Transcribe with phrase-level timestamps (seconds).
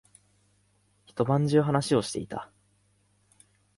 [1.05, 2.51] 一晩中話をしていた。